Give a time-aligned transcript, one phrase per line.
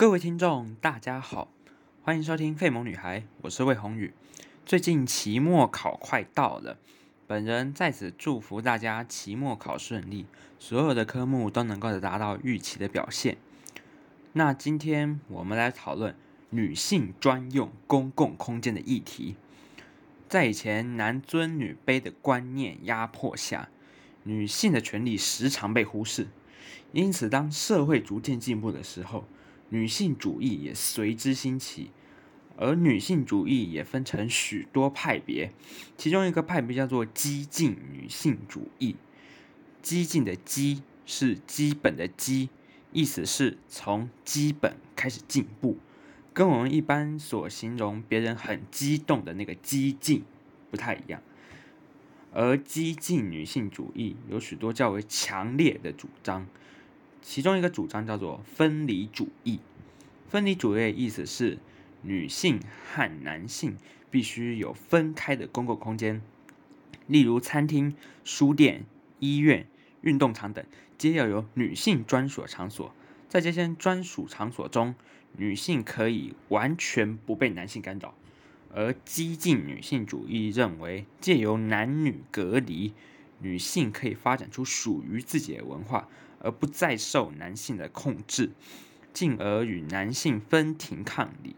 [0.00, 1.52] 各位听众，大家好，
[2.02, 4.14] 欢迎收听《费蒙女孩》，我是魏宏宇。
[4.64, 6.78] 最近期末考快到了，
[7.26, 10.24] 本人在此祝福大家期末考顺利，
[10.58, 13.36] 所有的科目都能够达到预期的表现。
[14.32, 16.16] 那今天我们来讨论
[16.48, 19.36] 女性专用公共空间的议题。
[20.30, 23.68] 在以前男尊女卑的观念压迫下，
[24.22, 26.28] 女性的权利时常被忽视。
[26.92, 29.26] 因此，当社会逐渐进步的时候，
[29.70, 31.90] 女性主义也随之兴起。
[32.56, 35.50] 而女性主义也分成许多派别，
[35.96, 38.96] 其中一个派别叫做激进女性主义。
[39.80, 42.50] 激进的“激”是基本的“激”，
[42.92, 45.78] 意思是从基本开始进步。
[46.34, 50.22] 跟我们一般所形容别人很激动的那个激进
[50.70, 51.22] 不太一样，
[52.34, 56.46] 而激进女性主义有许多较为强烈的主张，
[57.22, 59.60] 其中一个主张叫做分离主义。
[60.28, 61.58] 分离主义的意思是
[62.02, 62.60] 女性
[62.92, 63.76] 和男性
[64.10, 66.22] 必须有分开的公共空间，
[67.06, 68.84] 例如餐厅、书店、
[69.18, 69.66] 医院、
[70.02, 70.64] 运动场等，
[70.96, 72.94] 皆要有女性专属场所。
[73.28, 74.94] 在这些专属场所中，
[75.36, 78.14] 女性可以完全不被男性干扰，
[78.72, 82.92] 而激进女性主义认为，借由男女隔离，
[83.40, 86.08] 女性可以发展出属于自己的文化，
[86.40, 88.50] 而不再受男性的控制，
[89.12, 91.54] 进而与男性分庭抗礼。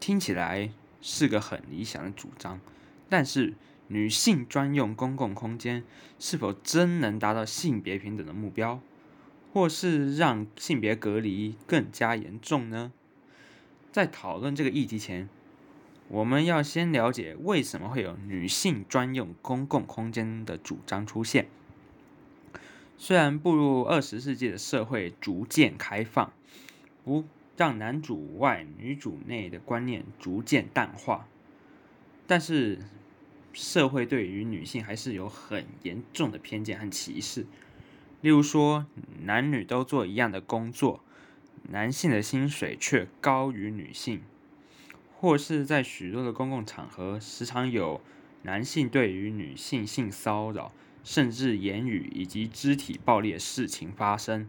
[0.00, 0.70] 听起来
[1.02, 2.60] 是个很理想的主张，
[3.08, 3.54] 但是
[3.88, 5.84] 女性专用公共空间
[6.18, 8.80] 是否真能达到性别平等的目标？
[9.52, 12.92] 或是让性别隔离更加严重呢？
[13.90, 15.28] 在讨论这个议题前，
[16.06, 21.48] 我们要先了解为什么会有女性专用公共空间的主张出现。
[23.02, 26.34] 虽然步入二十世纪的社会逐渐开放，
[27.02, 27.24] 不
[27.56, 31.26] 让男主外女主内的观念逐渐淡化，
[32.26, 32.78] 但是
[33.54, 37.46] 社会对于女性还是有很严重的偏见和歧视。
[38.20, 38.84] 例如说，
[39.22, 41.02] 男女都做一样的工作，
[41.70, 44.20] 男性的薪水却高于女性，
[45.16, 48.02] 或是在许多的公共场合，时常有
[48.42, 50.70] 男性对于女性性骚扰，
[51.02, 54.48] 甚至言语以及肢体暴力的事情发生。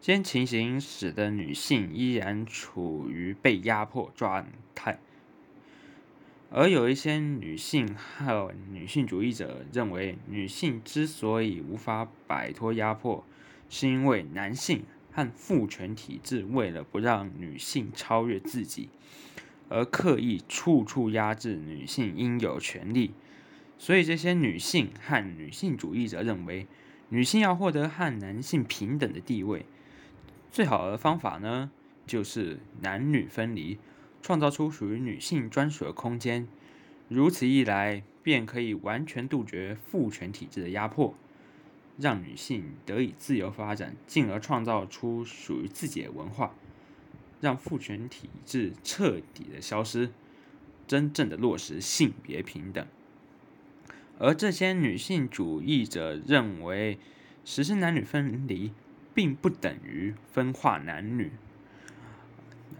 [0.00, 4.98] 这些情形使得女性依然处于被压迫状态。
[6.48, 13.24] 而有一些女性和女性主义者认为，女性之所以无法摆脱压迫，
[13.68, 18.90] 是因为男性和父权体制为了不让女性超越自己，
[19.68, 23.10] 而刻意处处压制女性应有权利。
[23.78, 26.66] 所以，这些女性和女性主义者认为，
[27.10, 29.66] 女性要获得和男性平等的地位，
[30.50, 31.70] 最好的方法呢，
[32.06, 33.78] 就是男女分离。
[34.22, 36.48] 创造出属于女性专属的空间，
[37.08, 41.14] 如此一来，便可以完全杜绝父权体制的压迫，
[41.96, 46.56] 让女性得以自由发展，进而创造出属于自己的文化，
[47.40, 50.10] 让父权体制彻底的消失，
[50.88, 52.84] 真正的落实性别平等。
[54.18, 56.98] 而这些女性主义者认为，
[57.44, 58.72] 实施男女分离，
[59.14, 61.32] 并不等于分化男女。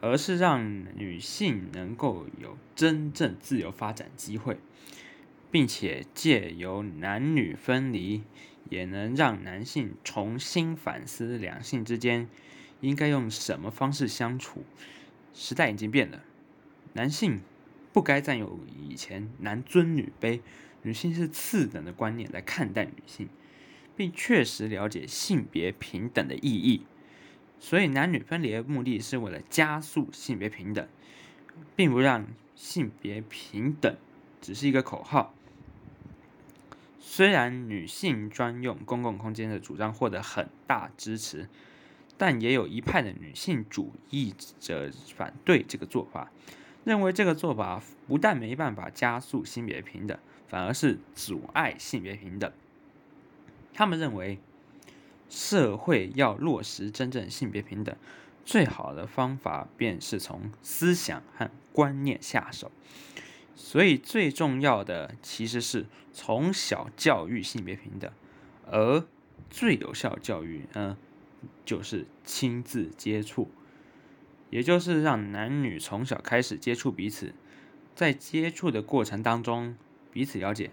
[0.00, 4.58] 而是让女性能够有真正自由发展机会，
[5.50, 8.22] 并且借由男女分离，
[8.68, 12.28] 也能让男性重新反思两性之间
[12.82, 14.64] 应该用什么方式相处。
[15.32, 16.22] 时代已经变了，
[16.92, 17.40] 男性
[17.94, 20.40] 不该占有以前男尊女卑、
[20.84, 23.28] 女性是次等的观念来看待女性，
[23.96, 26.84] 并确实了解性别平等的意义。
[27.58, 30.86] 所以，男女分离的目的是为了加速性别平等，
[31.74, 33.96] 并不让性别平等
[34.40, 35.34] 只是一个口号。
[37.00, 41.48] 虽然女性专用公共空间的主张获得很大支持，
[42.18, 46.30] 但也有一派的女性主义者反对这个做法，
[46.84, 50.18] 认为这个做法不但没办法加速性别平等，
[50.48, 52.52] 反而是阻碍性别平等。
[53.72, 54.38] 他们认为。
[55.26, 57.96] 社会要落实真正性别平等，
[58.44, 62.70] 最好的方法便是从思想和观念下手。
[63.56, 68.12] 所以最重要的其实是从小教育性别平等，
[68.70, 69.04] 而
[69.50, 70.96] 最有效教育呢，
[71.64, 73.50] 就是亲自接触，
[74.50, 77.34] 也就是让男女从小开始接触彼此，
[77.96, 79.74] 在接触的过程当中
[80.14, 80.70] 彼此了解。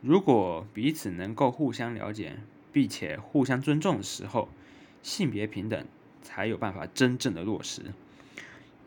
[0.00, 2.36] 如果彼此能够互相了解。
[2.72, 4.48] 并且互相尊重的时候，
[5.02, 5.86] 性别平等
[6.22, 7.82] 才有办法真正的落实。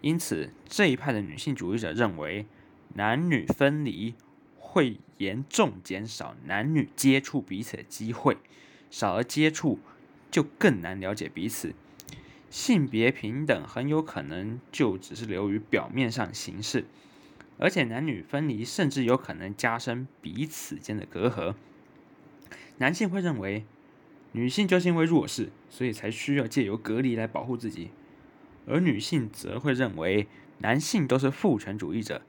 [0.00, 2.46] 因此，这一派的女性主义者认为，
[2.94, 4.14] 男女分离
[4.56, 8.36] 会严重减少男女接触彼此的机会，
[8.88, 9.80] 少了接触
[10.30, 11.74] 就更难了解彼此。
[12.48, 16.84] 性别平等很有可能就只是流于表面上形式，
[17.62, 21.54] 而且男女分离甚至有可能加深彼此间的隔阂。
[22.78, 23.64] 男性会认为，
[24.32, 27.90] 女性就是因为弱势，所以才需要借由隔离来保护自己；
[28.66, 30.26] 而女性则会认为，
[30.58, 32.22] 男性都是父权主义者，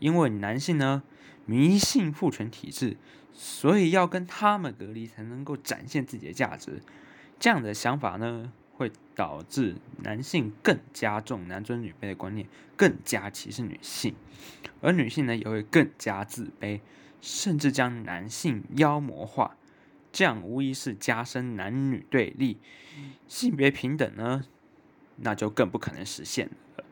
[0.00, 1.02] 因为男性呢
[1.44, 2.96] 迷信父权体制，
[3.34, 6.80] 所以要跟他们隔离才能够展现自己的价值。
[7.38, 8.50] 这样的想法呢？
[8.78, 12.46] 会导致男性更加重男尊女卑的观念，
[12.76, 14.14] 更加歧视女性，
[14.80, 16.78] 而女性呢也会更加自卑，
[17.20, 19.56] 甚至将男性妖魔化，
[20.12, 22.58] 这样无疑是加深男女对立，
[23.26, 24.44] 性别平等呢，
[25.16, 26.84] 那就更不可能实现了。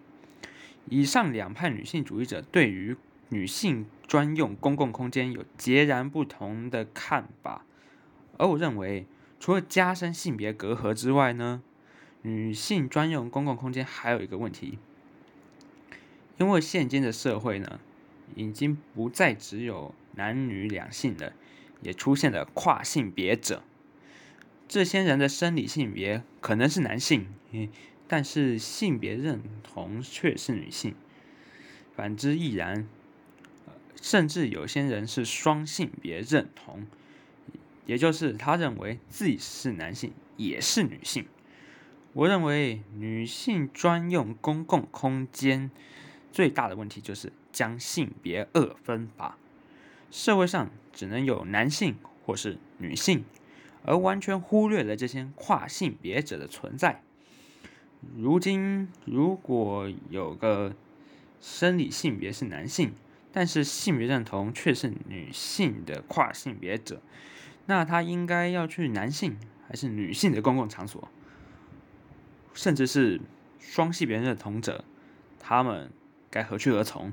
[0.88, 2.96] 以上两派女性主义者对于
[3.28, 7.64] 女性专用公共空间有截然不同的看法，
[8.38, 9.06] 而我认为，
[9.38, 11.62] 除了加深性别隔阂之外呢？
[12.26, 14.80] 女性专用公共空间还有一个问题，
[16.38, 17.78] 因为现今的社会呢，
[18.34, 21.32] 已经不再只有男女两性了，
[21.82, 23.62] 也出现了跨性别者。
[24.66, 27.28] 这些人的生理性别可能是男性，
[28.08, 30.96] 但是性别认同却是女性，
[31.94, 32.88] 反之亦然。
[34.02, 36.86] 甚至有些人是双性别认同，
[37.86, 41.24] 也就是他认为自己是男性，也是女性。
[42.16, 45.70] 我认为女性专用公共空间
[46.32, 49.36] 最大的问题就是将性别二分法，
[50.10, 53.22] 社会上只能有男性或是女性，
[53.84, 57.02] 而完全忽略了这些跨性别者的存在。
[58.16, 60.74] 如今，如果有个
[61.42, 62.94] 生理性别是男性，
[63.30, 67.02] 但是性别认同却是女性的跨性别者，
[67.66, 69.36] 那他应该要去男性
[69.68, 71.10] 还是女性的公共场所？
[72.56, 73.20] 甚至是
[73.60, 74.82] 双性别认同者，
[75.38, 75.92] 他们
[76.30, 77.12] 该何去何从？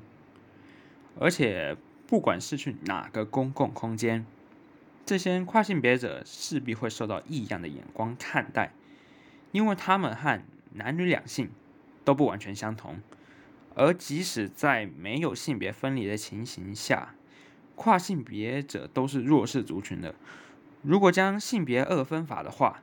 [1.20, 1.76] 而且，
[2.08, 4.26] 不管是去哪个公共空间，
[5.06, 8.72] 这些跨性别者势必会受到异样的眼光看待，
[9.52, 10.42] 因为他们和
[10.76, 11.52] 男女两性
[12.06, 13.00] 都不完全相同。
[13.76, 17.16] 而即使在没有性别分离的情形下，
[17.76, 20.16] 跨性别者都是弱势族群的。
[20.82, 22.82] 如果将性别二分法的话，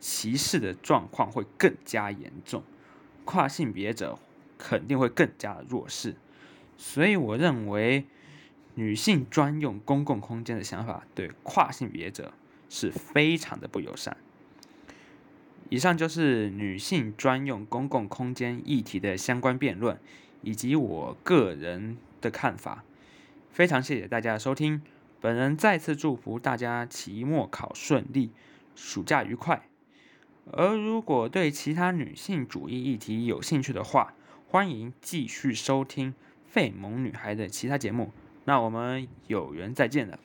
[0.00, 2.62] 歧视的状况会更加严重，
[3.24, 4.18] 跨性别者
[4.56, 6.14] 肯定会更加弱势，
[6.76, 8.06] 所以我认为
[8.74, 12.32] 女性专用公共空间的想法对跨性别者
[12.68, 14.16] 是非常的不友善。
[15.70, 19.98] 以上就是女性专用公共空间议题的相关辩论，
[20.42, 22.84] 以及我个人的看法。
[23.50, 24.80] 非常谢谢大家的收听，
[25.20, 28.30] 本人再次祝福大家期末考顺利，
[28.74, 29.68] 暑假愉快。
[30.52, 34.14] 而如果对其他女性主义议题有兴趣的话，
[34.48, 36.14] 欢迎继续收听
[36.46, 38.12] 费蒙女孩的其他节目。
[38.44, 40.18] 那我们有缘再见了。